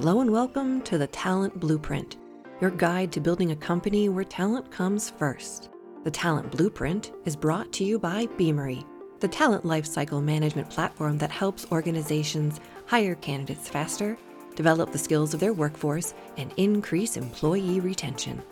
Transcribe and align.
Hello 0.00 0.22
and 0.22 0.30
welcome 0.30 0.80
to 0.84 0.96
the 0.96 1.08
Talent 1.08 1.60
Blueprint, 1.60 2.16
your 2.58 2.70
guide 2.70 3.12
to 3.12 3.20
building 3.20 3.50
a 3.50 3.56
company 3.56 4.08
where 4.08 4.24
talent 4.24 4.70
comes 4.70 5.10
first. 5.10 5.68
The 6.04 6.10
Talent 6.10 6.50
Blueprint 6.50 7.12
is 7.26 7.36
brought 7.36 7.70
to 7.74 7.84
you 7.84 7.98
by 7.98 8.24
Beamery, 8.38 8.82
the 9.18 9.28
talent 9.28 9.64
lifecycle 9.64 10.24
management 10.24 10.70
platform 10.70 11.18
that 11.18 11.30
helps 11.30 11.70
organizations 11.70 12.60
hire 12.86 13.14
candidates 13.16 13.68
faster, 13.68 14.16
develop 14.54 14.90
the 14.90 14.96
skills 14.96 15.34
of 15.34 15.40
their 15.40 15.52
workforce, 15.52 16.14
and 16.38 16.54
increase 16.56 17.18
employee 17.18 17.80
retention. 17.80 18.42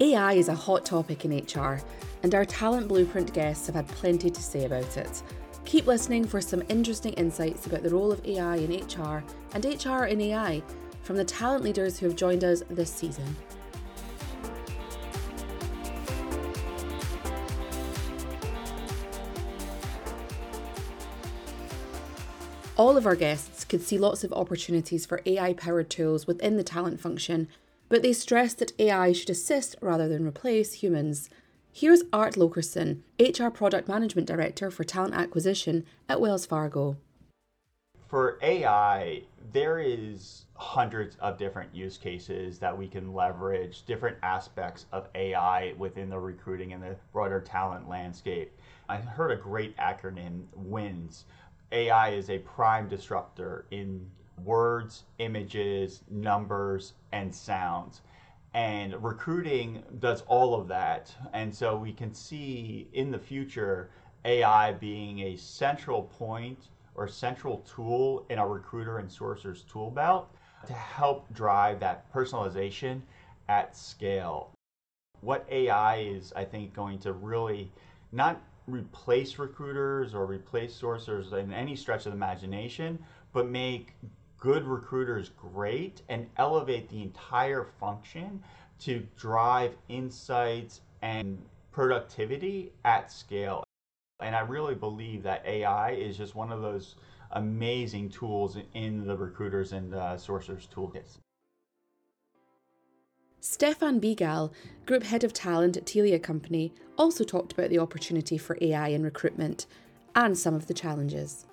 AI 0.00 0.34
is 0.34 0.48
a 0.48 0.54
hot 0.54 0.84
topic 0.84 1.24
in 1.24 1.34
HR, 1.34 1.80
and 2.22 2.34
our 2.34 2.44
Talent 2.44 2.88
Blueprint 2.88 3.32
guests 3.32 3.66
have 3.68 3.76
had 3.76 3.88
plenty 3.88 4.28
to 4.28 4.42
say 4.42 4.66
about 4.66 4.98
it. 4.98 5.22
Keep 5.68 5.86
listening 5.86 6.24
for 6.24 6.40
some 6.40 6.62
interesting 6.70 7.12
insights 7.12 7.66
about 7.66 7.82
the 7.82 7.90
role 7.90 8.10
of 8.10 8.24
AI 8.24 8.56
in 8.56 8.70
HR 8.70 9.22
and 9.52 9.62
HR 9.66 10.04
in 10.04 10.18
AI 10.18 10.62
from 11.02 11.16
the 11.16 11.24
talent 11.26 11.62
leaders 11.62 11.98
who 11.98 12.06
have 12.06 12.16
joined 12.16 12.42
us 12.42 12.62
this 12.70 12.90
season. 12.90 13.36
All 22.78 22.96
of 22.96 23.04
our 23.04 23.14
guests 23.14 23.66
could 23.66 23.82
see 23.82 23.98
lots 23.98 24.24
of 24.24 24.32
opportunities 24.32 25.04
for 25.04 25.20
AI 25.26 25.52
powered 25.52 25.90
tools 25.90 26.26
within 26.26 26.56
the 26.56 26.64
talent 26.64 26.98
function, 26.98 27.46
but 27.90 28.00
they 28.00 28.14
stressed 28.14 28.60
that 28.60 28.72
AI 28.78 29.12
should 29.12 29.28
assist 29.28 29.76
rather 29.82 30.08
than 30.08 30.26
replace 30.26 30.72
humans. 30.72 31.28
Here's 31.80 32.02
Art 32.12 32.34
Lokerson, 32.34 33.02
HR 33.20 33.50
Product 33.50 33.86
Management 33.86 34.26
Director 34.26 34.68
for 34.68 34.82
Talent 34.82 35.14
Acquisition 35.14 35.86
at 36.08 36.20
Wells 36.20 36.44
Fargo. 36.44 36.96
For 38.08 38.36
AI, 38.42 39.22
there 39.52 39.78
is 39.78 40.46
hundreds 40.54 41.14
of 41.20 41.38
different 41.38 41.72
use 41.72 41.96
cases 41.96 42.58
that 42.58 42.76
we 42.76 42.88
can 42.88 43.14
leverage 43.14 43.84
different 43.84 44.16
aspects 44.24 44.86
of 44.90 45.06
AI 45.14 45.72
within 45.78 46.10
the 46.10 46.18
recruiting 46.18 46.72
and 46.72 46.82
the 46.82 46.96
broader 47.12 47.40
talent 47.40 47.88
landscape. 47.88 48.50
I 48.88 48.96
heard 48.96 49.30
a 49.30 49.36
great 49.36 49.76
acronym, 49.76 50.46
WINS. 50.56 51.26
AI 51.70 52.08
is 52.08 52.28
a 52.28 52.38
prime 52.38 52.88
disruptor 52.88 53.66
in 53.70 54.04
words, 54.42 55.04
images, 55.18 56.02
numbers, 56.10 56.94
and 57.12 57.32
sounds 57.32 58.00
and 58.54 59.02
recruiting 59.02 59.82
does 59.98 60.22
all 60.22 60.54
of 60.54 60.68
that. 60.68 61.14
And 61.32 61.54
so 61.54 61.76
we 61.76 61.92
can 61.92 62.14
see 62.14 62.88
in 62.92 63.10
the 63.10 63.18
future 63.18 63.90
AI 64.24 64.72
being 64.72 65.20
a 65.20 65.36
central 65.36 66.04
point 66.04 66.68
or 66.94 67.06
central 67.06 67.58
tool 67.58 68.26
in 68.30 68.38
our 68.38 68.48
recruiter 68.48 68.98
and 68.98 69.08
sourcers 69.08 69.68
tool 69.70 69.90
belt 69.90 70.34
to 70.66 70.72
help 70.72 71.32
drive 71.32 71.78
that 71.80 72.12
personalization 72.12 73.00
at 73.48 73.76
scale. 73.76 74.50
What 75.20 75.46
AI 75.50 75.98
is, 75.98 76.32
I 76.34 76.44
think, 76.44 76.74
going 76.74 76.98
to 77.00 77.12
really 77.12 77.70
not 78.12 78.40
replace 78.66 79.38
recruiters 79.38 80.14
or 80.14 80.26
replace 80.26 80.78
sourcers 80.78 81.32
in 81.32 81.52
any 81.52 81.76
stretch 81.76 82.06
of 82.06 82.12
the 82.12 82.16
imagination, 82.16 82.98
but 83.32 83.48
make 83.48 83.94
good 84.38 84.64
recruiters 84.64 85.30
great 85.30 86.02
and 86.08 86.28
elevate 86.36 86.88
the 86.88 87.02
entire 87.02 87.64
function 87.80 88.42
to 88.80 89.06
drive 89.16 89.76
insights 89.88 90.80
and 91.02 91.38
productivity 91.72 92.72
at 92.84 93.10
scale. 93.10 93.64
And 94.20 94.34
I 94.34 94.40
really 94.40 94.74
believe 94.74 95.22
that 95.24 95.44
AI 95.46 95.92
is 95.92 96.16
just 96.16 96.34
one 96.34 96.52
of 96.52 96.62
those 96.62 96.96
amazing 97.32 98.08
tools 98.10 98.56
in 98.74 99.06
the 99.06 99.16
recruiters 99.16 99.72
and 99.72 99.94
uh, 99.94 100.16
sourcers 100.16 100.68
toolkits. 100.68 101.18
Stefan 103.40 104.00
Begall, 104.00 104.52
Group 104.86 105.04
Head 105.04 105.22
of 105.22 105.32
Talent 105.32 105.76
at 105.76 105.86
Telia 105.86 106.20
Company, 106.20 106.72
also 106.96 107.22
talked 107.22 107.52
about 107.52 107.70
the 107.70 107.78
opportunity 107.78 108.36
for 108.36 108.58
AI 108.60 108.88
in 108.88 109.04
recruitment 109.04 109.66
and 110.16 110.36
some 110.36 110.54
of 110.54 110.66
the 110.66 110.74
challenges. 110.74 111.46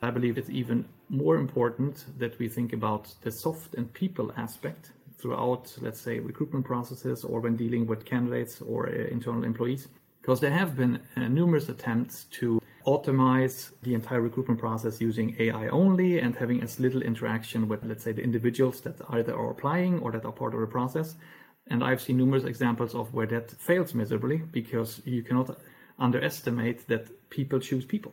I 0.00 0.10
believe 0.10 0.38
it's 0.38 0.48
even 0.48 0.86
more 1.08 1.36
important 1.36 2.04
that 2.18 2.38
we 2.38 2.48
think 2.48 2.72
about 2.72 3.14
the 3.22 3.30
soft 3.30 3.74
and 3.74 3.92
people 3.92 4.32
aspect 4.36 4.90
throughout, 5.18 5.74
let's 5.80 6.00
say, 6.00 6.18
recruitment 6.18 6.64
processes 6.64 7.24
or 7.24 7.40
when 7.40 7.56
dealing 7.56 7.86
with 7.86 8.04
candidates 8.04 8.60
or 8.60 8.88
uh, 8.88 8.92
internal 9.10 9.44
employees. 9.44 9.88
Because 10.20 10.40
there 10.40 10.50
have 10.50 10.76
been 10.76 11.00
uh, 11.16 11.28
numerous 11.28 11.68
attempts 11.68 12.24
to 12.24 12.60
automate 12.86 13.70
the 13.82 13.94
entire 13.94 14.20
recruitment 14.20 14.60
process 14.60 15.00
using 15.00 15.36
AI 15.38 15.68
only 15.68 16.20
and 16.20 16.36
having 16.36 16.62
as 16.62 16.78
little 16.78 17.02
interaction 17.02 17.68
with, 17.68 17.84
let's 17.84 18.04
say, 18.04 18.12
the 18.12 18.22
individuals 18.22 18.80
that 18.82 19.00
either 19.10 19.34
are 19.34 19.50
applying 19.50 20.00
or 20.00 20.12
that 20.12 20.24
are 20.24 20.32
part 20.32 20.54
of 20.54 20.60
the 20.60 20.66
process. 20.66 21.16
And 21.68 21.82
I've 21.82 22.00
seen 22.00 22.16
numerous 22.16 22.44
examples 22.44 22.94
of 22.94 23.12
where 23.12 23.26
that 23.26 23.50
fails 23.50 23.94
miserably 23.94 24.38
because 24.38 25.00
you 25.04 25.22
cannot 25.22 25.58
underestimate 25.98 26.86
that 26.88 27.30
people 27.30 27.58
choose 27.58 27.84
people. 27.84 28.12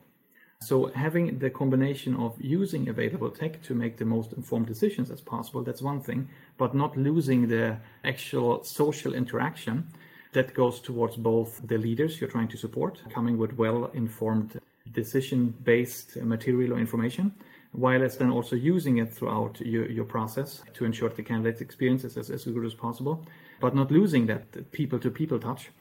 So 0.63 0.91
having 0.96 1.40
the 1.40 1.50
combination 1.50 2.16
of 2.16 2.35
using 2.40 2.88
available 2.88 3.29
tech 3.29 3.62
to 3.63 3.75
make 3.75 3.97
the 3.97 4.06
most 4.06 4.31
informed 4.31 4.68
decisions 4.68 5.12
as 5.12 5.19
possible, 5.19 5.62
that's 5.62 5.81
one 5.81 6.00
thing, 6.00 6.29
but 6.57 6.74
not 6.74 6.96
losing 6.96 7.47
the 7.50 7.78
actual 8.06 8.63
social 8.63 9.13
interaction 9.13 9.88
that 10.31 10.53
goes 10.53 10.79
towards 10.79 11.18
both 11.18 11.59
the 11.68 11.78
leaders 11.78 12.19
you're 12.19 12.29
trying 12.29 12.47
to 12.47 12.57
support, 12.57 13.02
coming 13.13 13.38
with 13.38 13.57
well-informed 13.57 14.59
decision-based 14.94 16.16
material 16.18 16.73
or 16.73 16.79
information, 16.79 17.34
while 17.73 18.02
as 18.02 18.18
then 18.18 18.31
also 18.31 18.56
using 18.56 18.97
it 18.97 19.13
throughout 19.13 19.59
your, 19.59 19.90
your 19.90 20.06
process 20.06 20.63
to 20.73 20.85
ensure 20.85 21.09
the 21.09 21.23
candidate 21.23 21.59
experience 21.59 22.06
is 22.06 22.16
as, 22.16 22.29
as 22.29 22.46
good 22.46 22.66
as 22.66 22.73
possible, 22.73 23.25
but 23.59 23.75
not 23.75 23.91
losing 23.91 24.28
that 24.28 24.72
people-to-people 24.72 25.40
touch. 25.40 25.72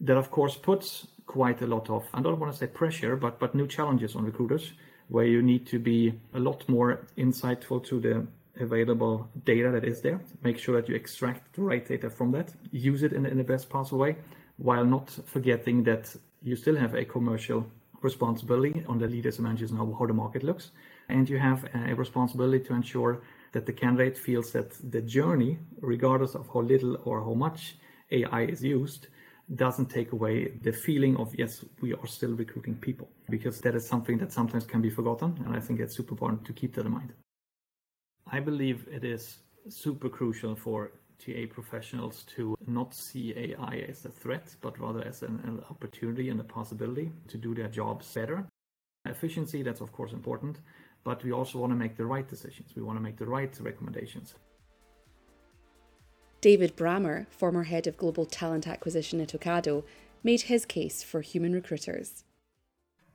That 0.00 0.16
of 0.16 0.30
course 0.30 0.56
puts 0.56 1.06
quite 1.26 1.62
a 1.62 1.66
lot 1.66 1.90
of, 1.90 2.04
I 2.12 2.20
don't 2.20 2.38
want 2.38 2.52
to 2.52 2.58
say 2.58 2.66
pressure, 2.66 3.16
but, 3.16 3.38
but 3.38 3.54
new 3.54 3.66
challenges 3.66 4.14
on 4.16 4.24
recruiters 4.24 4.72
where 5.08 5.26
you 5.26 5.42
need 5.42 5.66
to 5.66 5.78
be 5.78 6.14
a 6.34 6.38
lot 6.38 6.68
more 6.68 7.06
insightful 7.18 7.84
to 7.86 8.00
the 8.00 8.26
available 8.60 9.28
data 9.44 9.70
that 9.70 9.84
is 9.84 10.00
there. 10.00 10.20
Make 10.42 10.58
sure 10.58 10.80
that 10.80 10.88
you 10.88 10.94
extract 10.94 11.54
the 11.54 11.62
right 11.62 11.86
data 11.86 12.08
from 12.08 12.30
that, 12.32 12.52
use 12.70 13.02
it 13.02 13.12
in, 13.12 13.26
in 13.26 13.38
the 13.38 13.44
best 13.44 13.68
possible 13.68 13.98
way, 13.98 14.16
while 14.56 14.84
not 14.84 15.10
forgetting 15.26 15.82
that 15.84 16.14
you 16.42 16.56
still 16.56 16.76
have 16.76 16.94
a 16.94 17.04
commercial 17.04 17.66
responsibility 18.02 18.84
on 18.86 18.98
the 18.98 19.08
leaders 19.08 19.38
and 19.38 19.44
managers 19.46 19.72
know 19.72 19.96
how 19.98 20.06
the 20.06 20.12
market 20.12 20.42
looks. 20.42 20.70
And 21.08 21.28
you 21.28 21.38
have 21.38 21.64
a 21.74 21.94
responsibility 21.94 22.64
to 22.66 22.74
ensure 22.74 23.22
that 23.52 23.66
the 23.66 23.72
candidate 23.72 24.16
feels 24.16 24.52
that 24.52 24.72
the 24.90 25.00
journey, 25.00 25.58
regardless 25.80 26.34
of 26.34 26.48
how 26.52 26.60
little 26.60 26.98
or 27.04 27.24
how 27.24 27.34
much 27.34 27.76
AI 28.10 28.42
is 28.42 28.62
used, 28.62 29.08
doesn't 29.56 29.90
take 29.90 30.12
away 30.12 30.52
the 30.62 30.72
feeling 30.72 31.16
of 31.16 31.34
yes 31.38 31.64
we 31.82 31.92
are 31.92 32.06
still 32.06 32.32
recruiting 32.32 32.74
people 32.74 33.08
because 33.28 33.60
that 33.60 33.74
is 33.74 33.86
something 33.86 34.16
that 34.18 34.32
sometimes 34.32 34.64
can 34.64 34.80
be 34.80 34.90
forgotten 34.90 35.38
and 35.44 35.54
i 35.54 35.60
think 35.60 35.80
it's 35.80 35.94
super 35.94 36.12
important 36.12 36.44
to 36.44 36.52
keep 36.52 36.74
that 36.74 36.86
in 36.86 36.92
mind 36.92 37.12
i 38.32 38.40
believe 38.40 38.86
it 38.90 39.04
is 39.04 39.38
super 39.68 40.08
crucial 40.08 40.54
for 40.54 40.92
TA 41.18 41.46
professionals 41.48 42.24
to 42.24 42.56
not 42.66 42.94
see 42.94 43.32
AI 43.36 43.84
as 43.88 44.04
a 44.04 44.10
threat, 44.10 44.54
but 44.60 44.78
rather 44.78 45.02
as 45.02 45.22
an, 45.22 45.40
an 45.44 45.62
opportunity 45.70 46.28
and 46.28 46.40
a 46.40 46.44
possibility 46.44 47.12
to 47.28 47.38
do 47.38 47.54
their 47.54 47.68
jobs 47.68 48.12
better. 48.12 48.46
Efficiency, 49.06 49.62
that's 49.62 49.80
of 49.80 49.92
course 49.92 50.12
important, 50.12 50.60
but 51.02 51.22
we 51.24 51.32
also 51.32 51.58
want 51.58 51.70
to 51.70 51.76
make 51.76 51.96
the 51.96 52.06
right 52.06 52.26
decisions. 52.28 52.74
We 52.74 52.82
want 52.82 52.98
to 52.98 53.02
make 53.02 53.16
the 53.16 53.26
right 53.26 53.54
recommendations. 53.60 54.34
David 56.44 56.76
Brammer, 56.76 57.26
former 57.30 57.62
head 57.62 57.86
of 57.86 57.96
global 57.96 58.26
talent 58.26 58.68
acquisition 58.68 59.18
at 59.18 59.30
Ocado, 59.30 59.82
made 60.22 60.42
his 60.42 60.66
case 60.66 61.02
for 61.02 61.22
human 61.22 61.54
recruiters. 61.54 62.22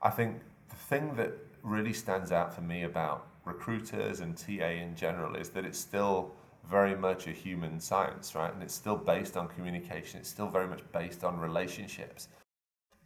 I 0.02 0.10
think 0.10 0.42
the 0.68 0.76
thing 0.76 1.16
that 1.18 1.34
really 1.62 1.94
stands 1.94 2.32
out 2.32 2.56
for 2.56 2.62
me 2.62 2.86
about 2.86 3.28
recruiters 3.46 4.22
and 4.22 4.36
TA 4.36 4.70
in 4.70 4.96
general 4.96 5.36
is 5.36 5.50
that 5.50 5.64
it's 5.64 5.78
still 5.78 6.32
very 6.68 6.96
much 6.96 7.28
a 7.28 7.32
human 7.32 7.80
science, 7.80 8.34
right? 8.34 8.52
And 8.52 8.64
it's 8.64 8.74
still 8.74 8.98
based 8.98 9.38
on 9.38 9.48
communication, 9.50 10.22
it's 10.22 10.30
still 10.30 10.50
very 10.50 10.68
much 10.68 10.82
based 10.92 11.24
on 11.24 11.40
relationships. 11.40 12.30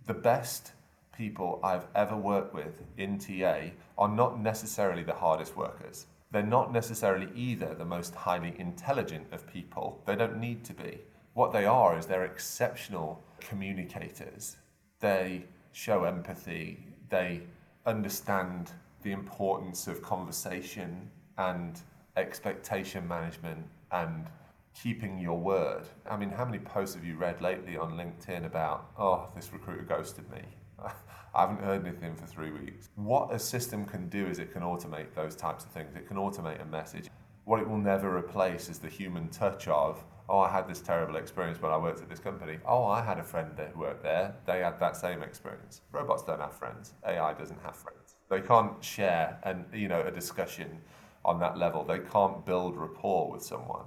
The 0.05 0.13
best 0.13 0.71
people 1.17 1.59
I've 1.61 1.87
ever 1.95 2.15
worked 2.15 2.53
with 2.53 2.81
in 2.97 3.19
TA 3.19 3.71
are 3.97 4.07
not 4.07 4.39
necessarily 4.39 5.03
the 5.03 5.15
hardest 5.15 5.57
workers 5.57 6.05
they're 6.33 6.41
not 6.41 6.73
necessarily 6.73 7.29
either 7.35 7.75
the 7.75 7.85
most 7.85 8.15
highly 8.15 8.55
intelligent 8.57 9.27
of 9.31 9.45
people. 9.45 10.01
They 10.07 10.15
don't 10.15 10.39
need 10.39 10.63
to 10.65 10.73
be. 10.73 10.99
What 11.35 11.53
they 11.53 11.65
are 11.65 11.95
is 11.97 12.07
they're 12.07 12.25
exceptional 12.25 13.23
communicators. 13.39 14.57
They 14.99 15.43
show 15.73 16.05
empathy. 16.05 16.79
They 17.09 17.43
understand 17.85 18.71
the 19.03 19.11
importance 19.11 19.85
of 19.87 20.01
conversation 20.01 21.11
and 21.37 21.79
expectation 22.17 23.07
management 23.07 23.67
and 23.91 24.25
keeping 24.73 25.19
your 25.19 25.37
word. 25.37 25.83
I 26.09 26.17
mean, 26.17 26.29
how 26.29 26.45
many 26.45 26.57
posts 26.57 26.95
have 26.95 27.05
you 27.05 27.15
read 27.15 27.41
lately 27.41 27.77
on 27.77 27.91
LinkedIn 27.91 28.43
about, 28.43 28.89
oh, 28.97 29.27
this 29.35 29.53
recruiter 29.53 29.83
ghosted 29.83 30.27
me? 30.31 30.41
I 31.35 31.41
haven't 31.41 31.61
heard 31.61 31.85
anything 31.85 32.15
for 32.15 32.25
three 32.25 32.51
weeks. 32.51 32.89
What 32.95 33.33
a 33.33 33.39
system 33.39 33.85
can 33.85 34.07
do 34.09 34.27
is 34.27 34.39
it 34.39 34.53
can 34.53 34.61
automate 34.61 35.13
those 35.15 35.35
types 35.35 35.65
of 35.65 35.71
things. 35.71 35.95
It 35.95 36.07
can 36.07 36.17
automate 36.17 36.61
a 36.61 36.65
message. 36.65 37.09
What 37.45 37.59
it 37.59 37.67
will 37.67 37.77
never 37.77 38.15
replace 38.15 38.69
is 38.69 38.79
the 38.79 38.87
human 38.87 39.29
touch 39.29 39.67
of, 39.67 40.03
oh, 40.29 40.39
I 40.39 40.51
had 40.51 40.67
this 40.67 40.79
terrible 40.79 41.15
experience 41.15 41.61
when 41.61 41.71
I 41.71 41.77
worked 41.77 42.01
at 42.01 42.09
this 42.09 42.19
company. 42.19 42.57
Oh, 42.65 42.85
I 42.85 43.03
had 43.03 43.19
a 43.19 43.23
friend 43.23 43.51
that 43.57 43.75
worked 43.75 44.03
there. 44.03 44.35
They 44.45 44.59
had 44.59 44.79
that 44.79 44.95
same 44.95 45.23
experience. 45.23 45.81
Robots 45.91 46.23
don't 46.23 46.39
have 46.39 46.53
friends. 46.53 46.93
AI 47.05 47.33
doesn't 47.33 47.61
have 47.63 47.75
friends. 47.75 48.15
They 48.29 48.41
can't 48.41 48.83
share 48.83 49.39
and 49.43 49.65
you 49.73 49.87
know 49.87 50.01
a 50.01 50.11
discussion 50.11 50.81
on 51.25 51.39
that 51.39 51.57
level. 51.57 51.83
They 51.83 51.99
can't 51.99 52.45
build 52.45 52.77
rapport 52.77 53.31
with 53.31 53.43
someone. 53.43 53.85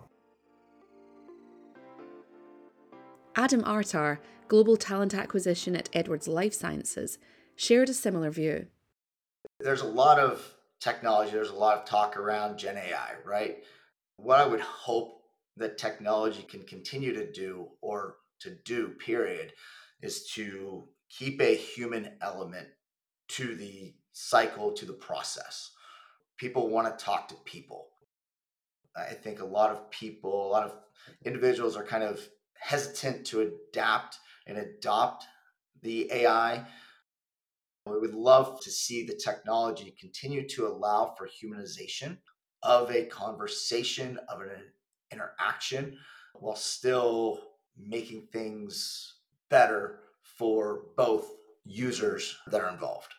Adam 3.39 3.63
Artar, 3.65 4.19
Global 4.49 4.79
Talent 4.79 5.13
Acquisition 5.13 5.77
at 5.77 5.91
Edwards 5.93 6.27
Lifesciences, 6.27 7.19
shared 7.55 7.91
a 7.91 7.95
similar 7.95 8.31
view. 8.31 8.67
There's 9.61 9.83
a 9.83 9.87
lot 9.87 10.19
of 10.19 10.55
technology, 10.81 11.33
there's 11.33 11.51
a 11.51 11.55
lot 11.55 11.77
of 11.77 11.85
talk 11.85 12.17
around 12.17 12.57
Gen 12.57 12.79
AI, 12.79 13.13
right? 13.27 13.59
What 14.17 14.41
I 14.41 14.47
would 14.47 14.61
hope 14.61 15.21
that 15.59 15.77
technology 15.77 16.45
can 16.49 16.63
continue 16.63 17.13
to 17.13 17.31
do 17.31 17.69
or 17.83 18.17
to 18.41 18.57
do, 18.65 18.89
period, 18.89 19.53
is 20.01 20.31
to 20.33 20.89
keep 21.11 21.39
a 21.43 21.55
human 21.55 22.13
element 22.23 22.69
to 23.29 23.55
the 23.55 23.95
cycle, 24.13 24.73
to 24.73 24.87
the 24.87 24.95
process. 24.95 25.73
People 26.39 26.71
want 26.71 26.87
to 26.99 27.05
talk 27.05 27.29
to 27.29 27.35
people. 27.45 27.89
I 28.97 29.13
think 29.13 29.41
a 29.41 29.45
lot 29.45 29.71
of 29.71 29.91
people, 29.91 30.49
a 30.49 30.51
lot 30.51 30.65
of 30.65 30.73
individuals 31.27 31.77
are 31.77 31.85
kind 31.85 32.03
of 32.03 32.27
hesitant 32.67 33.25
to 33.25 33.49
adapt 33.71 34.19
and 34.49 34.59
adopt 34.59 35.25
the 35.83 36.11
AI. 36.13 36.67
We 37.87 38.01
would 38.01 38.15
love 38.15 38.61
to 38.63 38.71
see 38.73 39.07
the 39.07 39.15
technology 39.15 39.95
continue 40.01 40.49
to 40.49 40.67
allow 40.67 41.15
for 41.17 41.29
humanization 41.29 42.19
of 42.65 42.91
a 42.91 43.05
conversation, 43.05 44.19
of 44.29 44.41
an 44.41 44.51
interaction, 45.13 45.97
while 46.35 46.57
still 46.57 47.39
making 47.79 48.27
things 48.33 49.15
better 49.49 50.01
for 50.37 50.87
both 50.97 51.31
users 51.65 52.37
that 52.49 52.61
are 52.61 52.73
involved. 52.73 53.15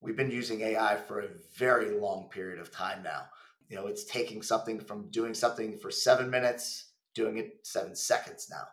We've 0.00 0.16
been 0.16 0.30
using 0.30 0.60
AI 0.60 0.96
for 0.96 1.20
a 1.20 1.28
very 1.56 1.98
long 1.98 2.28
period 2.30 2.60
of 2.60 2.70
time 2.70 3.02
now. 3.02 3.24
You 3.68 3.76
know, 3.76 3.88
it's 3.88 4.04
taking 4.04 4.42
something 4.42 4.78
from 4.78 5.10
doing 5.10 5.34
something 5.34 5.76
for 5.76 5.90
seven 5.90 6.30
minutes 6.30 6.91
doing 7.14 7.38
it 7.38 7.58
seven 7.62 7.94
seconds 7.94 8.48
now. 8.50 8.64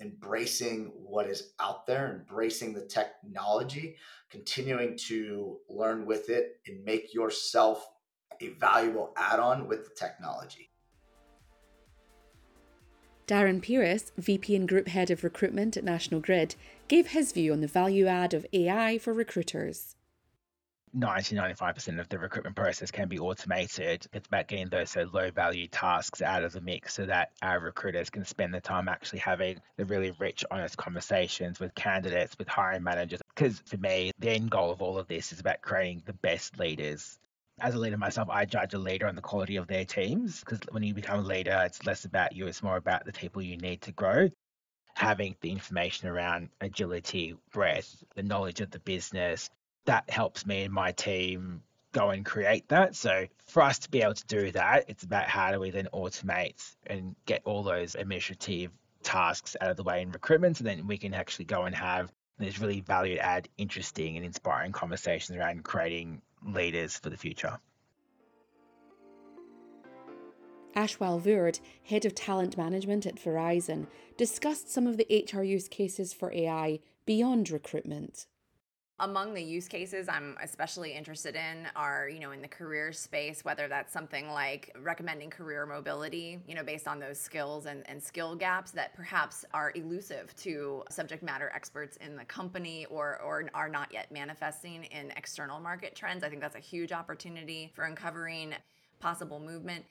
Embracing 0.00 0.92
what 0.94 1.26
is 1.26 1.52
out 1.60 1.86
there, 1.86 2.10
embracing 2.10 2.72
the 2.72 2.86
technology, 2.86 3.96
continuing 4.30 4.96
to 4.96 5.58
learn 5.68 6.06
with 6.06 6.30
it 6.30 6.60
and 6.66 6.84
make 6.84 7.12
yourself 7.12 7.86
a 8.40 8.48
valuable 8.60 9.12
add 9.16 9.38
on 9.38 9.68
with 9.68 9.84
the 9.84 9.94
technology. 9.94 10.70
Darren 13.26 13.60
Peiris, 13.60 14.10
VP 14.18 14.56
and 14.56 14.68
Group 14.68 14.88
Head 14.88 15.08
of 15.10 15.22
Recruitment 15.22 15.76
at 15.76 15.84
National 15.84 16.20
Grid, 16.20 16.56
gave 16.88 17.08
his 17.08 17.30
view 17.30 17.52
on 17.52 17.60
the 17.60 17.68
value 17.68 18.06
add 18.06 18.34
of 18.34 18.44
AI 18.52 18.98
for 18.98 19.12
recruiters. 19.12 19.94
90 20.92 21.36
95% 21.36 22.00
of 22.00 22.08
the 22.08 22.18
recruitment 22.18 22.56
process 22.56 22.90
can 22.90 23.08
be 23.08 23.18
automated. 23.18 24.06
It's 24.12 24.26
about 24.26 24.48
getting 24.48 24.68
those 24.68 24.96
uh, 24.96 25.04
so 25.04 25.10
low 25.12 25.30
value 25.30 25.68
tasks 25.68 26.20
out 26.20 26.42
of 26.42 26.52
the 26.52 26.60
mix 26.60 26.94
so 26.94 27.06
that 27.06 27.30
our 27.42 27.60
recruiters 27.60 28.10
can 28.10 28.24
spend 28.24 28.52
the 28.52 28.60
time 28.60 28.88
actually 28.88 29.20
having 29.20 29.60
the 29.76 29.84
really 29.84 30.12
rich, 30.18 30.44
honest 30.50 30.76
conversations 30.76 31.60
with 31.60 31.74
candidates, 31.74 32.36
with 32.38 32.48
hiring 32.48 32.82
managers. 32.82 33.20
Because 33.34 33.62
for 33.66 33.76
me, 33.76 34.10
the 34.18 34.30
end 34.30 34.50
goal 34.50 34.70
of 34.70 34.82
all 34.82 34.98
of 34.98 35.06
this 35.06 35.32
is 35.32 35.40
about 35.40 35.62
creating 35.62 36.02
the 36.06 36.12
best 36.14 36.58
leaders. 36.58 37.18
As 37.60 37.74
a 37.74 37.78
leader 37.78 37.98
myself, 37.98 38.28
I 38.30 38.44
judge 38.44 38.74
a 38.74 38.78
leader 38.78 39.06
on 39.06 39.14
the 39.14 39.22
quality 39.22 39.56
of 39.56 39.68
their 39.68 39.84
teams 39.84 40.40
because 40.40 40.60
when 40.70 40.82
you 40.82 40.94
become 40.94 41.20
a 41.20 41.22
leader, 41.22 41.62
it's 41.64 41.84
less 41.86 42.04
about 42.04 42.34
you, 42.34 42.46
it's 42.46 42.62
more 42.62 42.76
about 42.76 43.04
the 43.04 43.12
people 43.12 43.42
you 43.42 43.56
need 43.58 43.82
to 43.82 43.92
grow 43.92 44.28
having 44.94 45.34
the 45.40 45.50
information 45.50 46.08
around 46.08 46.50
agility, 46.60 47.34
breadth, 47.52 48.04
the 48.16 48.22
knowledge 48.22 48.60
of 48.60 48.70
the 48.70 48.80
business, 48.80 49.48
that 49.90 50.08
helps 50.08 50.46
me 50.46 50.62
and 50.62 50.72
my 50.72 50.92
team 50.92 51.60
go 51.90 52.10
and 52.10 52.24
create 52.24 52.68
that. 52.68 52.94
So 52.94 53.26
for 53.46 53.60
us 53.60 53.80
to 53.80 53.90
be 53.90 54.02
able 54.02 54.14
to 54.14 54.26
do 54.26 54.52
that, 54.52 54.84
it's 54.86 55.02
about 55.02 55.24
how 55.24 55.50
do 55.50 55.58
we 55.58 55.70
then 55.70 55.88
automate 55.92 56.76
and 56.86 57.16
get 57.26 57.42
all 57.44 57.64
those 57.64 57.96
administrative 57.96 58.70
tasks 59.02 59.56
out 59.60 59.68
of 59.68 59.76
the 59.76 59.82
way 59.82 60.00
in 60.00 60.12
recruitment, 60.12 60.58
so 60.58 60.62
then 60.62 60.86
we 60.86 60.96
can 60.96 61.12
actually 61.12 61.46
go 61.46 61.62
and 61.62 61.74
have 61.74 62.12
these 62.38 62.60
really 62.60 62.82
valued 62.82 63.18
add, 63.18 63.48
interesting 63.58 64.16
and 64.16 64.24
inspiring 64.24 64.70
conversations 64.70 65.36
around 65.36 65.64
creating 65.64 66.22
leaders 66.46 66.96
for 66.96 67.10
the 67.10 67.16
future. 67.16 67.58
Ash 70.76 70.98
Walvoord, 70.98 71.58
Head 71.82 72.04
of 72.04 72.14
Talent 72.14 72.56
Management 72.56 73.06
at 73.06 73.16
Verizon, 73.16 73.88
discussed 74.16 74.70
some 74.70 74.86
of 74.86 74.98
the 74.98 75.26
HR 75.28 75.42
use 75.42 75.66
cases 75.66 76.12
for 76.12 76.32
AI 76.32 76.78
beyond 77.06 77.50
recruitment 77.50 78.26
among 79.00 79.34
the 79.34 79.42
use 79.42 79.66
cases 79.66 80.08
I'm 80.08 80.36
especially 80.42 80.92
interested 80.92 81.34
in 81.34 81.66
are, 81.74 82.08
you 82.08 82.20
know, 82.20 82.30
in 82.32 82.42
the 82.42 82.48
career 82.48 82.92
space, 82.92 83.44
whether 83.44 83.66
that's 83.66 83.92
something 83.92 84.28
like 84.28 84.76
recommending 84.82 85.30
career 85.30 85.66
mobility, 85.66 86.38
you 86.46 86.54
know, 86.54 86.62
based 86.62 86.86
on 86.86 87.00
those 87.00 87.18
skills 87.18 87.66
and, 87.66 87.82
and 87.88 88.02
skill 88.02 88.36
gaps 88.36 88.70
that 88.72 88.94
perhaps 88.94 89.44
are 89.52 89.72
elusive 89.74 90.34
to 90.36 90.84
subject 90.90 91.22
matter 91.22 91.50
experts 91.54 91.96
in 91.96 92.14
the 92.14 92.24
company 92.26 92.86
or, 92.86 93.20
or 93.22 93.50
are 93.54 93.68
not 93.68 93.92
yet 93.92 94.12
manifesting 94.12 94.84
in 94.84 95.10
external 95.16 95.58
market 95.58 95.94
trends. 95.94 96.22
I 96.22 96.28
think 96.28 96.42
that's 96.42 96.56
a 96.56 96.60
huge 96.60 96.92
opportunity 96.92 97.72
for 97.74 97.84
uncovering 97.84 98.54
possible 99.00 99.40
movement 99.40 99.84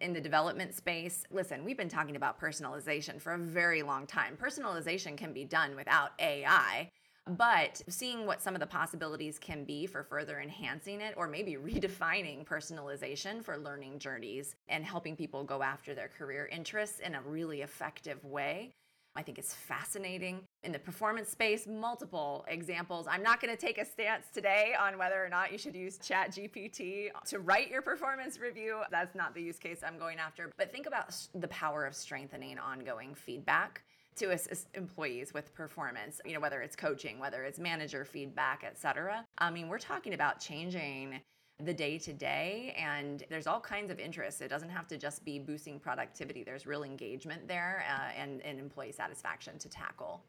in 0.00 0.12
the 0.12 0.20
development 0.20 0.74
space, 0.74 1.24
listen, 1.30 1.64
we've 1.64 1.76
been 1.76 1.88
talking 1.88 2.16
about 2.16 2.40
personalization 2.40 3.20
for 3.20 3.34
a 3.34 3.38
very 3.38 3.82
long 3.82 4.04
time. 4.04 4.36
Personalization 4.36 5.16
can 5.16 5.32
be 5.32 5.44
done 5.44 5.76
without 5.76 6.10
AI. 6.18 6.90
Oh. 7.28 7.34
But 7.34 7.82
seeing 7.88 8.26
what 8.26 8.40
some 8.40 8.54
of 8.54 8.60
the 8.60 8.66
possibilities 8.66 9.38
can 9.38 9.64
be 9.64 9.86
for 9.86 10.02
further 10.02 10.40
enhancing 10.40 11.00
it, 11.00 11.14
or 11.16 11.26
maybe 11.26 11.52
redefining 11.62 12.44
personalization 12.44 13.44
for 13.44 13.56
learning 13.56 13.98
journeys 13.98 14.54
and 14.68 14.84
helping 14.84 15.16
people 15.16 15.44
go 15.44 15.62
after 15.62 15.94
their 15.94 16.08
career 16.08 16.48
interests 16.50 17.00
in 17.00 17.14
a 17.14 17.22
really 17.22 17.62
effective 17.62 18.24
way. 18.24 18.72
I 19.16 19.22
think 19.22 19.38
it's 19.38 19.54
fascinating. 19.54 20.42
In 20.62 20.72
the 20.72 20.78
performance 20.78 21.30
space, 21.30 21.66
multiple 21.66 22.44
examples. 22.48 23.06
I'm 23.10 23.22
not 23.22 23.40
going 23.40 23.54
to 23.54 23.60
take 23.60 23.78
a 23.78 23.84
stance 23.84 24.26
today 24.32 24.74
on 24.78 24.98
whether 24.98 25.24
or 25.24 25.30
not 25.30 25.50
you 25.50 25.56
should 25.56 25.74
use 25.74 25.98
ChatGPT 25.98 27.08
to 27.28 27.38
write 27.38 27.70
your 27.70 27.80
performance 27.80 28.38
review. 28.38 28.82
That's 28.90 29.14
not 29.14 29.34
the 29.34 29.40
use 29.40 29.58
case 29.58 29.80
I'm 29.82 29.98
going 29.98 30.18
after. 30.18 30.52
But 30.58 30.70
think 30.70 30.86
about 30.86 31.16
the 31.34 31.48
power 31.48 31.86
of 31.86 31.94
strengthening 31.94 32.58
ongoing 32.58 33.14
feedback 33.14 33.82
to 34.16 34.30
assist 34.32 34.68
employees 34.74 35.32
with 35.34 35.54
performance, 35.54 36.20
you 36.24 36.34
know, 36.34 36.40
whether 36.40 36.62
it's 36.62 36.76
coaching, 36.76 37.18
whether 37.18 37.44
it's 37.44 37.58
manager 37.58 38.04
feedback, 38.04 38.62
et 38.64 38.78
cetera. 38.78 39.24
I 39.38 39.50
mean, 39.50 39.68
we're 39.68 39.78
talking 39.78 40.14
about 40.14 40.40
changing 40.40 41.20
the 41.62 41.72
day 41.72 41.98
to 41.98 42.12
day 42.12 42.74
and 42.78 43.24
there's 43.30 43.46
all 43.46 43.60
kinds 43.60 43.90
of 43.90 43.98
interests. 43.98 44.40
It 44.40 44.48
doesn't 44.48 44.68
have 44.68 44.86
to 44.88 44.98
just 44.98 45.24
be 45.24 45.38
boosting 45.38 45.78
productivity. 45.78 46.44
There's 46.44 46.66
real 46.66 46.82
engagement 46.82 47.48
there 47.48 47.84
uh, 47.90 48.10
and, 48.20 48.42
and 48.42 48.58
employee 48.58 48.92
satisfaction 48.92 49.58
to 49.58 49.68
tackle. 49.68 50.22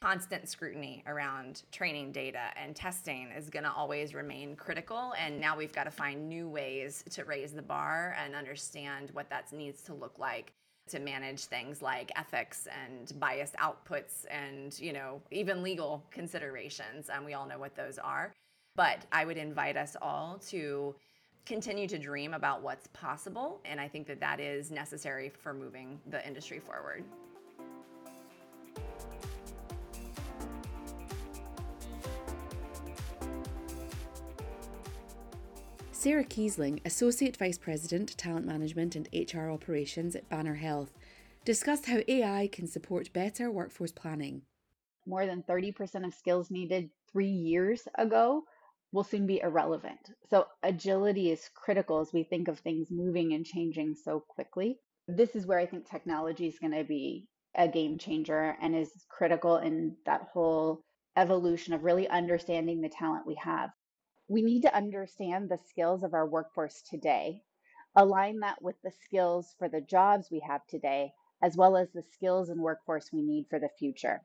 Constant 0.00 0.48
scrutiny 0.48 1.02
around 1.06 1.62
training 1.72 2.12
data 2.12 2.50
and 2.56 2.76
testing 2.76 3.28
is 3.36 3.48
going 3.48 3.64
to 3.64 3.72
always 3.72 4.14
remain 4.14 4.54
critical 4.56 5.14
and 5.18 5.40
now 5.40 5.56
we've 5.56 5.72
got 5.72 5.84
to 5.84 5.90
find 5.90 6.28
new 6.28 6.48
ways 6.48 7.04
to 7.10 7.24
raise 7.24 7.52
the 7.52 7.62
bar 7.62 8.14
and 8.22 8.34
understand 8.34 9.10
what 9.12 9.30
that 9.30 9.50
needs 9.52 9.82
to 9.82 9.94
look 9.94 10.18
like 10.18 10.52
to 10.88 10.98
manage 10.98 11.44
things 11.44 11.82
like 11.82 12.12
ethics 12.16 12.66
and 12.84 13.18
biased 13.18 13.54
outputs 13.56 14.26
and 14.30 14.78
you 14.78 14.92
know 14.92 15.20
even 15.30 15.62
legal 15.62 16.04
considerations 16.10 17.08
and 17.08 17.24
we 17.24 17.34
all 17.34 17.46
know 17.46 17.58
what 17.58 17.74
those 17.74 17.98
are. 17.98 18.32
But 18.76 19.06
i 19.12 19.24
would 19.24 19.36
invite 19.36 19.76
us 19.76 19.96
all 20.02 20.40
to 20.48 20.94
continue 21.46 21.86
to 21.86 21.98
dream 21.98 22.34
about 22.34 22.62
what's 22.62 22.86
possible 22.88 23.60
and 23.64 23.78
i 23.78 23.86
think 23.86 24.06
that 24.06 24.18
that 24.18 24.40
is 24.40 24.70
necessary 24.70 25.28
for 25.28 25.52
moving 25.52 26.00
the 26.06 26.26
industry 26.26 26.58
forward 26.58 27.04
Sarah 36.04 36.22
Keisling, 36.22 36.84
Associate 36.84 37.34
Vice 37.34 37.56
President, 37.56 38.14
Talent 38.18 38.44
Management 38.44 38.94
and 38.94 39.08
HR 39.14 39.48
Operations 39.48 40.14
at 40.14 40.28
Banner 40.28 40.56
Health, 40.56 40.92
discussed 41.46 41.86
how 41.86 42.00
AI 42.06 42.46
can 42.52 42.66
support 42.66 43.14
better 43.14 43.50
workforce 43.50 43.90
planning. 43.90 44.42
More 45.06 45.24
than 45.24 45.42
30% 45.44 46.04
of 46.04 46.12
skills 46.12 46.50
needed 46.50 46.90
three 47.10 47.30
years 47.30 47.88
ago 47.94 48.42
will 48.92 49.02
soon 49.02 49.26
be 49.26 49.40
irrelevant. 49.40 50.10
So, 50.28 50.44
agility 50.62 51.32
is 51.32 51.48
critical 51.54 52.00
as 52.00 52.12
we 52.12 52.22
think 52.22 52.48
of 52.48 52.58
things 52.58 52.88
moving 52.90 53.32
and 53.32 53.46
changing 53.46 53.94
so 53.94 54.20
quickly. 54.20 54.76
This 55.08 55.34
is 55.34 55.46
where 55.46 55.58
I 55.58 55.64
think 55.64 55.88
technology 55.88 56.48
is 56.48 56.58
going 56.58 56.74
to 56.74 56.84
be 56.84 57.28
a 57.56 57.66
game 57.66 57.96
changer 57.96 58.58
and 58.60 58.76
is 58.76 58.92
critical 59.08 59.56
in 59.56 59.96
that 60.04 60.28
whole 60.34 60.82
evolution 61.16 61.72
of 61.72 61.82
really 61.82 62.06
understanding 62.10 62.82
the 62.82 62.90
talent 62.90 63.26
we 63.26 63.38
have. 63.42 63.70
We 64.28 64.42
need 64.42 64.62
to 64.62 64.74
understand 64.74 65.48
the 65.48 65.58
skills 65.68 66.02
of 66.02 66.14
our 66.14 66.26
workforce 66.26 66.80
today, 66.80 67.42
align 67.94 68.40
that 68.40 68.62
with 68.62 68.76
the 68.82 68.90
skills 68.90 69.54
for 69.58 69.68
the 69.68 69.82
jobs 69.82 70.30
we 70.30 70.40
have 70.40 70.66
today, 70.66 71.12
as 71.42 71.56
well 71.56 71.76
as 71.76 71.90
the 71.92 72.02
skills 72.14 72.48
and 72.48 72.58
workforce 72.60 73.12
we 73.12 73.20
need 73.20 73.46
for 73.50 73.58
the 73.58 73.68
future. 73.78 74.22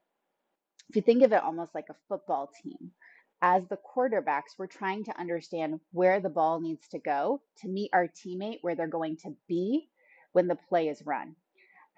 If 0.89 0.95
you 0.95 1.01
think 1.01 1.21
of 1.23 1.33
it 1.33 1.43
almost 1.43 1.75
like 1.75 1.89
a 1.89 1.95
football 2.07 2.49
team, 2.63 2.91
as 3.41 3.67
the 3.67 3.77
quarterbacks, 3.77 4.57
we're 4.57 4.67
trying 4.67 5.03
to 5.03 5.19
understand 5.19 5.81
where 5.91 6.21
the 6.21 6.29
ball 6.29 6.61
needs 6.61 6.87
to 6.89 6.99
go 6.99 7.41
to 7.57 7.67
meet 7.67 7.89
our 7.93 8.07
teammate 8.07 8.59
where 8.61 8.75
they're 8.75 8.87
going 8.87 9.17
to 9.17 9.35
be 9.47 9.89
when 10.31 10.47
the 10.47 10.55
play 10.55 10.87
is 10.87 11.05
run. 11.05 11.35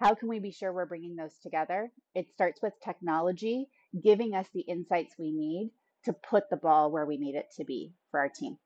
How 0.00 0.14
can 0.14 0.28
we 0.28 0.40
be 0.40 0.50
sure 0.50 0.72
we're 0.72 0.86
bringing 0.86 1.14
those 1.14 1.38
together? 1.40 1.92
It 2.16 2.32
starts 2.32 2.60
with 2.60 2.72
technology 2.82 3.68
giving 4.02 4.34
us 4.34 4.48
the 4.52 4.62
insights 4.62 5.14
we 5.18 5.30
need 5.30 5.70
to 6.04 6.12
put 6.12 6.50
the 6.50 6.56
ball 6.56 6.90
where 6.90 7.06
we 7.06 7.16
need 7.16 7.34
it 7.34 7.46
to 7.56 7.64
be 7.64 7.94
for 8.10 8.20
our 8.20 8.28
team. 8.28 8.58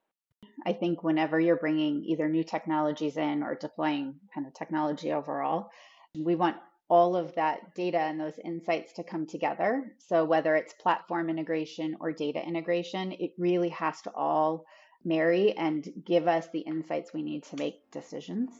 I 0.65 0.73
think 0.73 1.03
whenever 1.03 1.39
you're 1.39 1.57
bringing 1.57 2.05
either 2.05 2.29
new 2.29 2.45
technologies 2.45 3.17
in 3.17 3.43
or 3.43 3.55
deploying 3.55 4.17
kind 4.35 4.47
of 4.47 4.55
technology 4.55 5.13
overall, 5.13 5.71
we 6.15 6.35
want 6.35 6.57
all 6.89 7.17
of 7.17 7.35
that 7.35 7.75
data 7.75 7.99
and 7.99 8.19
those 8.21 8.39
insights 8.45 8.93
to 8.95 9.03
come 9.03 9.27
together. 9.27 9.93
So, 9.99 10.25
whether 10.25 10.55
it's 10.55 10.73
platform 10.75 11.29
integration 11.29 11.97
or 12.01 12.13
data 12.13 12.45
integration, 12.47 13.13
it 13.13 13.33
really 13.39 13.71
has 13.71 14.01
to 14.03 14.13
all 14.15 14.65
marry 15.05 15.53
and 15.53 15.89
give 16.05 16.27
us 16.29 16.49
the 16.53 16.61
insights 16.61 17.13
we 17.13 17.23
need 17.23 17.45
to 17.45 17.57
make 17.57 17.91
decisions. 17.91 18.51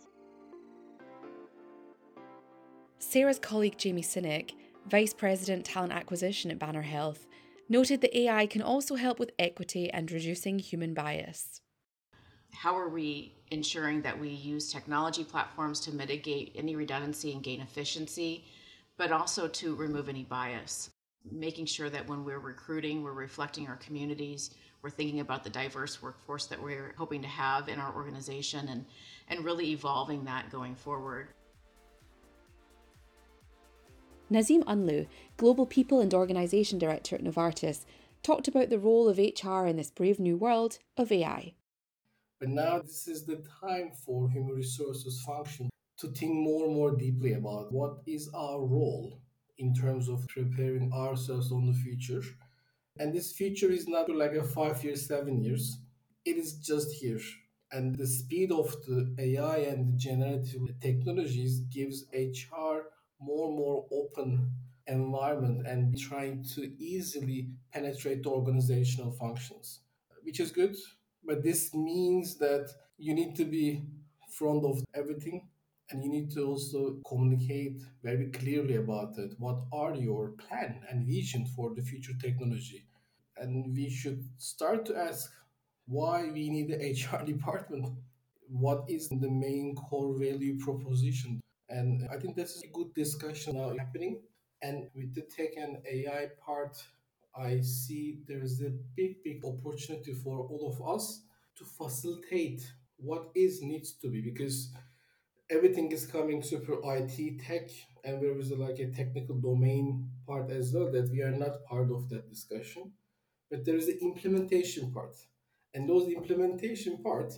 Sarah's 2.99 3.39
colleague 3.39 3.79
Jami 3.79 4.03
Sinick, 4.03 4.53
Vice 4.87 5.15
President 5.15 5.65
Talent 5.65 5.93
Acquisition 5.93 6.51
at 6.51 6.59
Banner 6.59 6.83
Health, 6.83 7.27
noted 7.69 8.01
that 8.01 8.17
AI 8.17 8.47
can 8.47 8.63
also 8.63 8.95
help 8.95 9.19
with 9.19 9.33
equity 9.39 9.91
and 9.91 10.11
reducing 10.11 10.59
human 10.59 10.95
bias. 10.95 11.61
How 12.53 12.77
are 12.77 12.89
we 12.89 13.35
ensuring 13.51 14.03
that 14.03 14.19
we 14.19 14.29
use 14.29 14.73
technology 14.73 15.25
platforms 15.25 15.81
to 15.81 15.95
mitigate 15.95 16.53
any 16.57 16.75
redundancy 16.75 17.33
and 17.33 17.43
gain 17.43 17.61
efficiency, 17.61 18.45
but 18.97 19.13
also 19.13 19.47
to 19.49 19.75
remove 19.75 20.09
any 20.09 20.25
bias? 20.25 20.91
Making 21.31 21.67
sure 21.67 21.91
that 21.91 22.09
when 22.09 22.25
we're 22.25 22.39
recruiting, 22.39 23.03
we're 23.03 23.13
reflecting 23.13 23.67
our 23.69 23.77
communities, 23.77 24.53
we're 24.81 24.91
thinking 24.91 25.21
about 25.21 25.43
the 25.43 25.51
diverse 25.51 26.01
workforce 26.01 26.47
that 26.47 26.63
we're 26.63 26.95
hoping 26.97 27.21
to 27.23 27.29
have 27.29 27.69
in 27.69 27.81
our 27.81 27.95
organization, 27.95 28.69
and, 28.69 28.85
and 29.29 29.45
really 29.45 29.71
evolving 29.71 30.25
that 30.25 30.51
going 30.51 30.75
forward. 30.75 31.29
Nazim 34.29 34.65
Unlu, 34.65 35.07
Global 35.37 35.67
People 35.67 36.01
and 36.01 36.13
Organisation 36.13 36.79
Director 36.79 37.15
at 37.15 37.23
Novartis, 37.23 37.85
talked 38.23 38.49
about 38.49 38.71
the 38.71 38.79
role 38.79 39.09
of 39.09 39.19
HR 39.19 39.67
in 39.67 39.77
this 39.77 39.91
brave 39.91 40.19
new 40.19 40.37
world 40.37 40.79
of 40.97 41.13
AI. 41.13 41.55
But 42.41 42.49
now 42.49 42.81
this 42.81 43.07
is 43.07 43.25
the 43.25 43.43
time 43.61 43.93
for 44.05 44.29
human 44.29 44.57
resources 44.57 45.23
function 45.23 45.71
to 45.99 46.09
think 46.09 46.35
more 46.35 46.65
and 46.67 46.75
more 46.75 46.97
deeply 46.97 47.35
about 47.35 47.73
what 47.73 47.99
is 48.05 48.29
our 48.35 48.61
role 48.61 49.21
in 49.59 49.73
terms 49.73 50.09
of 50.09 50.27
preparing 50.27 50.93
ourselves 50.93 51.53
on 51.53 51.67
the 51.67 51.73
future. 51.73 52.23
And 52.99 53.15
this 53.15 53.33
future 53.33 53.71
is 53.71 53.87
not 53.87 54.11
like 54.11 54.33
a 54.33 54.43
five 54.43 54.83
years, 54.83 55.07
seven 55.07 55.43
years. 55.43 55.79
It 56.25 56.37
is 56.37 56.55
just 56.55 56.93
here. 56.93 57.21
And 57.73 57.97
the 57.97 58.07
speed 58.07 58.53
of 58.53 58.75
the 58.87 59.15
AI 59.19 59.59
and 59.59 59.93
the 59.93 59.97
generative 59.97 60.81
technologies 60.81 61.61
gives 61.61 62.05
HR 62.13 62.91
more 63.21 63.49
and 63.49 63.57
more 63.57 63.87
open 63.93 64.51
environment 64.87 65.67
and 65.67 65.99
trying 65.99 66.45
to 66.55 66.73
easily 66.79 67.49
penetrate 67.73 68.23
the 68.23 68.31
organizational 68.31 69.13
functions, 69.13 69.81
which 70.23 70.41
is 70.41 70.51
good. 70.51 70.77
But 71.25 71.43
this 71.43 71.75
means 71.75 72.37
that 72.39 72.71
you 72.99 73.15
need 73.15 73.35
to 73.37 73.45
be 73.45 73.83
front 74.31 74.65
of 74.65 74.85
everything 74.95 75.49
and 75.91 76.03
you 76.03 76.11
need 76.11 76.31
to 76.33 76.45
also 76.45 76.99
communicate 77.07 77.81
very 78.03 78.31
clearly 78.31 78.77
about 78.77 79.19
it. 79.19 79.33
What 79.39 79.59
are 79.73 79.95
your 79.95 80.31
plan 80.31 80.81
and 80.91 81.07
vision 81.07 81.47
for 81.55 81.75
the 81.75 81.83
future 81.83 82.15
technology? 82.21 82.85
And 83.37 83.75
we 83.75 83.91
should 83.91 84.25
start 84.39 84.85
to 84.87 84.97
ask 84.97 85.31
why 85.87 86.31
we 86.33 86.51
need 86.51 86.69
the 86.69 86.77
HR 87.21 87.25
department. 87.25 87.87
What 88.49 88.85
is 88.89 89.09
the 89.09 89.31
main 89.31 89.75
core 89.75 90.19
value 90.19 90.59
proposition? 90.59 91.41
And 91.69 92.07
I 92.13 92.19
think 92.19 92.37
this 92.37 92.57
is 92.57 92.63
a 92.63 92.73
good 92.73 92.95
discussion 92.95 93.57
now 93.57 93.75
happening. 93.77 94.23
And 94.63 94.89
with 94.95 95.15
the 95.15 95.23
tech 95.23 95.51
and 95.57 95.79
AI 95.91 96.29
part, 96.45 96.77
I 97.37 97.61
see 97.61 98.21
there's 98.27 98.63
a 98.63 98.71
big, 98.97 99.23
big 99.23 99.45
opportunity 99.45 100.15
for 100.15 100.39
all 100.39 100.73
of 100.73 100.95
us 100.95 101.23
to 101.59 101.65
facilitate 101.65 102.63
what 102.99 103.31
is 103.35 103.61
needs 103.63 103.93
to 103.95 104.09
be 104.09 104.23
because 104.23 104.71
everything 105.51 105.93
is 105.93 106.07
coming 106.07 106.43
super 106.43 106.77
IT 106.85 107.39
tech 107.39 107.71
and 108.05 108.23
there 108.23 108.39
is 108.39 108.51
like 108.53 108.79
a 108.79 108.91
technical 108.93 109.37
domain 109.37 110.09
part 110.27 110.51
as 110.51 110.73
well 110.73 110.91
that 110.93 111.11
we 111.11 111.23
are 111.23 111.33
not 111.45 111.65
part 111.65 111.91
of 111.91 112.09
that 112.09 112.29
discussion. 112.29 112.93
But 113.51 113.65
there 113.65 113.77
is 113.77 113.87
the 113.87 113.99
implementation 114.01 114.93
part. 114.93 115.17
And 115.75 115.89
those 115.89 116.09
implementation 116.09 117.03
part 117.03 117.35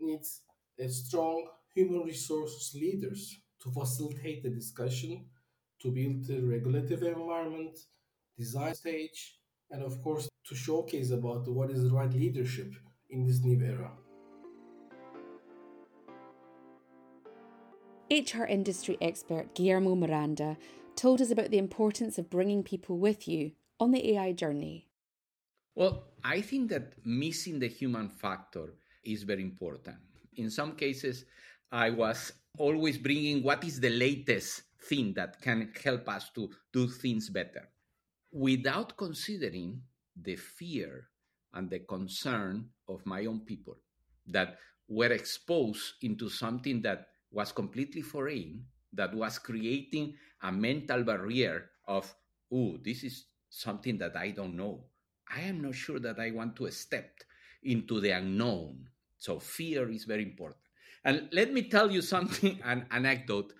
needs 0.00 0.42
a 0.78 0.88
strong 0.88 1.48
human 1.74 2.02
resources 2.02 2.74
leaders 2.74 3.38
to 3.62 3.70
facilitate 3.70 4.42
the 4.42 4.50
discussion, 4.50 5.24
to 5.80 5.90
build 5.90 6.26
the 6.26 6.40
regulative 6.42 7.02
environment, 7.02 7.78
design 8.36 8.74
stage, 8.74 9.38
and 9.70 9.82
of 9.82 10.02
course 10.02 10.28
to 10.48 10.54
showcase 10.54 11.10
about 11.10 11.46
what 11.48 11.70
is 11.70 11.84
the 11.84 11.90
right 11.90 12.12
leadership 12.12 12.72
in 13.10 13.24
this 13.24 13.40
new 13.42 13.60
era. 13.64 13.92
HR 18.10 18.44
industry 18.44 18.98
expert 19.00 19.54
Guillermo 19.54 19.94
Miranda 19.94 20.58
told 20.96 21.20
us 21.22 21.30
about 21.30 21.50
the 21.50 21.58
importance 21.58 22.18
of 22.18 22.28
bringing 22.28 22.62
people 22.62 22.98
with 22.98 23.26
you 23.26 23.52
on 23.80 23.92
the 23.92 24.12
AI 24.12 24.32
journey. 24.32 24.86
Well, 25.74 26.04
I 26.22 26.42
think 26.42 26.68
that 26.70 26.92
missing 27.04 27.58
the 27.58 27.68
human 27.68 28.10
factor 28.10 28.74
is 29.02 29.22
very 29.22 29.42
important. 29.42 29.96
In 30.36 30.50
some 30.50 30.72
cases, 30.72 31.24
I 31.70 31.88
was 31.88 32.32
always 32.58 32.98
bringing 32.98 33.42
what 33.42 33.64
is 33.64 33.80
the 33.80 33.90
latest 33.90 34.62
thing 34.88 35.14
that 35.14 35.40
can 35.40 35.72
help 35.82 36.08
us 36.08 36.30
to 36.34 36.50
do 36.72 36.88
things 36.88 37.30
better 37.30 37.68
without 38.32 38.96
considering 38.96 39.80
the 40.16 40.36
fear 40.36 41.08
and 41.54 41.70
the 41.70 41.80
concern 41.80 42.68
of 42.88 43.04
my 43.04 43.26
own 43.26 43.40
people 43.40 43.76
that 44.26 44.58
were 44.88 45.12
exposed 45.12 45.94
into 46.02 46.28
something 46.28 46.80
that 46.82 47.08
was 47.30 47.52
completely 47.52 48.02
foreign, 48.02 48.64
that 48.92 49.14
was 49.14 49.38
creating 49.38 50.14
a 50.42 50.52
mental 50.52 51.02
barrier 51.02 51.70
of, 51.86 52.14
oh, 52.52 52.76
this 52.84 53.04
is 53.04 53.26
something 53.48 53.98
that 53.98 54.16
I 54.16 54.30
don't 54.30 54.56
know. 54.56 54.84
I 55.34 55.40
am 55.42 55.62
not 55.62 55.74
sure 55.74 55.98
that 56.00 56.18
I 56.18 56.30
want 56.30 56.56
to 56.56 56.70
step 56.70 57.20
into 57.62 58.00
the 58.00 58.10
unknown. 58.10 58.88
So 59.18 59.38
fear 59.38 59.90
is 59.90 60.04
very 60.04 60.22
important. 60.22 60.61
And 61.04 61.28
let 61.32 61.52
me 61.52 61.68
tell 61.68 61.90
you 61.90 62.02
something, 62.02 62.60
an 62.64 62.86
anecdote. 62.90 63.52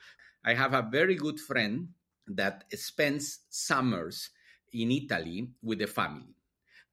I 0.44 0.54
have 0.54 0.74
a 0.74 0.88
very 0.90 1.14
good 1.14 1.38
friend 1.40 1.88
that 2.26 2.64
spends 2.74 3.40
summers 3.50 4.30
in 4.72 4.90
Italy 4.90 5.50
with 5.62 5.78
the 5.78 5.86
family. 5.86 6.34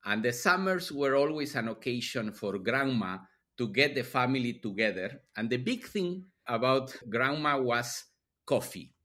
And 0.05 0.23
the 0.23 0.33
summers 0.33 0.91
were 0.91 1.15
always 1.15 1.55
an 1.55 1.67
occasion 1.67 2.31
for 2.31 2.57
grandma 2.59 3.19
to 3.57 3.67
get 3.67 3.95
the 3.95 4.03
family 4.03 4.53
together. 4.53 5.21
And 5.35 5.49
the 5.49 5.57
big 5.57 5.85
thing 5.85 6.25
about 6.47 6.95
grandma 7.09 7.59
was 7.61 8.05
coffee. 8.45 8.95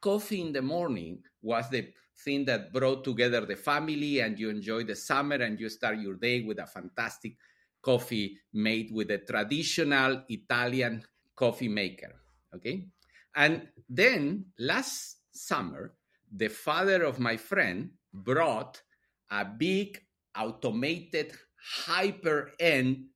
Coffee 0.00 0.40
in 0.40 0.52
the 0.52 0.62
morning 0.62 1.22
was 1.42 1.70
the 1.70 1.92
thing 2.18 2.44
that 2.46 2.72
brought 2.72 3.04
together 3.04 3.46
the 3.46 3.56
family, 3.56 4.20
and 4.20 4.38
you 4.38 4.50
enjoy 4.50 4.84
the 4.84 4.96
summer 4.96 5.36
and 5.36 5.58
you 5.60 5.68
start 5.68 5.98
your 5.98 6.14
day 6.14 6.42
with 6.42 6.58
a 6.58 6.66
fantastic 6.66 7.36
coffee 7.82 8.38
made 8.52 8.90
with 8.92 9.10
a 9.10 9.18
traditional 9.18 10.22
Italian 10.28 11.02
coffee 11.34 11.68
maker. 11.68 12.14
Okay. 12.54 12.86
And 13.34 13.68
then 13.88 14.46
last 14.58 15.18
summer, 15.32 15.94
the 16.30 16.48
father 16.48 17.04
of 17.04 17.18
my 17.18 17.36
friend 17.36 17.90
brought 18.12 18.82
a 19.30 19.44
big 19.44 20.00
automated 20.36 21.32
hyper 21.56 22.52
end 22.58 23.06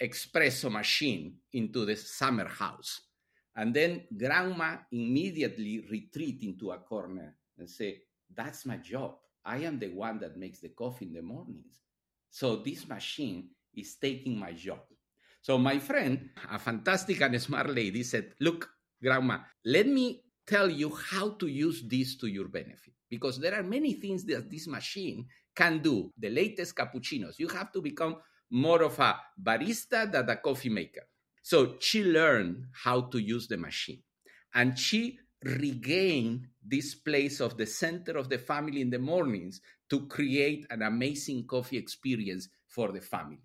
espresso 0.00 0.70
machine 0.70 1.36
into 1.52 1.84
the 1.84 1.96
summer 1.96 2.48
house. 2.48 3.00
And 3.54 3.74
then 3.74 4.02
grandma 4.16 4.78
immediately 4.90 5.86
retreat 5.90 6.42
into 6.42 6.72
a 6.72 6.78
corner 6.78 7.36
and 7.58 7.68
say, 7.68 8.00
That's 8.34 8.64
my 8.64 8.78
job. 8.78 9.16
I 9.44 9.58
am 9.58 9.78
the 9.78 9.88
one 9.88 10.18
that 10.20 10.36
makes 10.36 10.60
the 10.60 10.70
coffee 10.70 11.06
in 11.06 11.12
the 11.12 11.22
mornings. 11.22 11.80
So 12.30 12.56
this 12.56 12.88
machine 12.88 13.50
is 13.74 13.96
taking 13.96 14.38
my 14.38 14.52
job. 14.52 14.80
So 15.40 15.58
my 15.58 15.78
friend, 15.78 16.30
a 16.50 16.58
fantastic 16.58 17.20
and 17.20 17.40
smart 17.40 17.70
lady, 17.70 18.02
said, 18.02 18.32
Look, 18.40 18.70
grandma, 19.02 19.38
let 19.64 19.86
me 19.86 20.22
tell 20.46 20.70
you 20.70 20.94
how 20.94 21.30
to 21.30 21.46
use 21.46 21.82
this 21.82 22.16
to 22.16 22.26
your 22.26 22.48
benefit 22.48 22.94
because 23.08 23.38
there 23.38 23.54
are 23.54 23.62
many 23.62 23.94
things 23.94 24.24
that 24.24 24.50
this 24.50 24.66
machine 24.66 25.26
can 25.54 25.80
do. 25.82 26.12
The 26.18 26.30
latest 26.30 26.76
cappuccinos, 26.76 27.38
you 27.38 27.48
have 27.48 27.72
to 27.72 27.82
become 27.82 28.16
more 28.50 28.82
of 28.82 28.98
a 28.98 29.16
barista 29.42 30.10
than 30.10 30.28
a 30.28 30.36
coffee 30.36 30.68
maker. 30.68 31.02
So 31.42 31.76
she 31.80 32.04
learned 32.04 32.66
how 32.84 33.02
to 33.02 33.18
use 33.18 33.48
the 33.48 33.56
machine 33.56 34.02
and 34.54 34.78
she 34.78 35.18
regained 35.42 36.46
this 36.64 36.94
place 36.94 37.40
of 37.40 37.56
the 37.56 37.66
center 37.66 38.16
of 38.16 38.28
the 38.28 38.38
family 38.38 38.80
in 38.80 38.90
the 38.90 38.98
mornings 38.98 39.60
to 39.90 40.06
create 40.06 40.66
an 40.70 40.82
amazing 40.82 41.46
coffee 41.46 41.76
experience 41.76 42.48
for 42.68 42.92
the 42.92 43.00
family. 43.00 43.42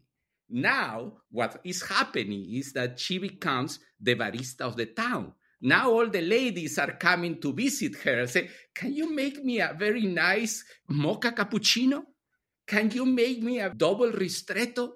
Now, 0.49 1.13
what 1.29 1.59
is 1.63 1.83
happening 1.83 2.53
is 2.53 2.73
that 2.73 2.99
she 2.99 3.17
becomes 3.17 3.79
the 3.99 4.15
barista 4.15 4.61
of 4.61 4.77
the 4.77 4.85
town. 4.85 5.33
Now 5.61 5.91
all 5.91 6.07
the 6.07 6.21
ladies 6.21 6.77
are 6.77 6.93
coming 6.93 7.41
to 7.41 7.51
visit 7.51 7.95
her 8.03 8.19
and 8.19 8.29
say, 8.29 8.49
Can 8.75 8.93
you 8.93 9.13
make 9.13 9.43
me 9.43 9.59
a 9.59 9.75
very 9.77 10.05
nice 10.05 10.63
mocha 10.87 11.31
cappuccino? 11.31 12.03
Can 12.67 12.91
you 12.91 13.05
make 13.05 13.41
me 13.41 13.59
a 13.59 13.73
double 13.73 14.11
ristretto? 14.11 14.91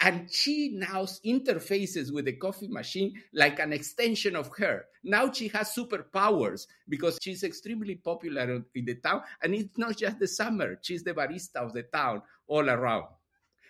And 0.00 0.30
she 0.30 0.72
now 0.74 1.04
interfaces 1.24 2.12
with 2.12 2.26
the 2.26 2.34
coffee 2.34 2.68
machine 2.68 3.14
like 3.32 3.58
an 3.58 3.72
extension 3.72 4.36
of 4.36 4.50
her. 4.58 4.84
Now 5.02 5.32
she 5.32 5.48
has 5.48 5.74
superpowers 5.74 6.66
because 6.88 7.18
she's 7.22 7.42
extremely 7.42 7.94
popular 7.94 8.62
in 8.74 8.84
the 8.84 8.96
town. 8.96 9.22
And 9.42 9.54
it's 9.54 9.78
not 9.78 9.96
just 9.96 10.18
the 10.18 10.28
summer, 10.28 10.78
she's 10.82 11.02
the 11.02 11.14
barista 11.14 11.56
of 11.56 11.72
the 11.72 11.84
town 11.84 12.22
all 12.46 12.68
around. 12.68 13.06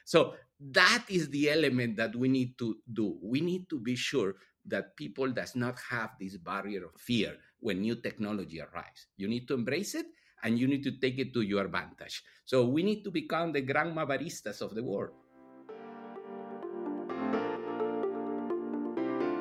So 0.05 0.35
that 0.61 1.05
is 1.09 1.29
the 1.29 1.51
element 1.51 1.97
that 1.97 2.17
we 2.17 2.29
need 2.29 2.59
to 2.59 2.77
do. 2.93 3.19
We 3.23 3.41
need 3.41 3.69
to 3.71 3.79
be 3.79 3.97
sure 3.97 4.35
that 4.67 4.97
people 4.97 5.31
does 5.31 5.55
not 5.55 5.77
have 5.91 6.11
this 6.19 6.37
barrier 6.37 6.85
of 6.87 7.01
fear 7.01 7.37
when 7.61 7.81
new 7.81 7.97
technology 7.97 8.61
arrives. 8.61 9.07
You 9.17 9.29
need 9.29 9.47
to 9.49 9.55
embrace 9.55 9.95
it 9.95 10.07
and 10.43 10.59
you 10.59 10.67
need 10.67 10.83
to 10.85 10.93
take 10.93 11.19
it 11.19 11.33
to 11.35 11.43
your 11.43 11.65
advantage. 11.65 12.23
So 12.45 12.65
we 12.67 12.83
need 12.83 13.05
to 13.05 13.11
become 13.11 13.53
the 13.53 13.61
grandma 13.61 14.07
baristas 14.07 14.61
of 14.61 14.75
the 14.75 14.83
world. 14.83 15.15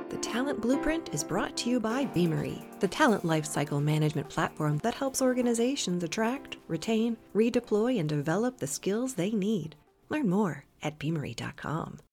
The 0.09 0.17
Talent 0.21 0.61
Blueprint 0.61 1.13
is 1.13 1.23
brought 1.23 1.57
to 1.57 1.69
you 1.69 1.79
by 1.79 2.05
Beamery, 2.05 2.63
the 2.79 2.87
talent 2.87 3.23
lifecycle 3.23 3.81
management 3.81 4.29
platform 4.29 4.77
that 4.79 4.93
helps 4.93 5.21
organizations 5.21 6.03
attract, 6.03 6.57
retain, 6.67 7.17
redeploy, 7.33 7.99
and 7.99 8.07
develop 8.07 8.57
the 8.57 8.67
skills 8.67 9.13
they 9.13 9.31
need. 9.31 9.75
Learn 10.09 10.29
more 10.29 10.65
at 10.85 10.99
beamery.com. 10.99 12.04